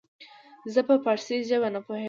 [0.73, 1.99] زه په پاړسي زبه نه پوهيږم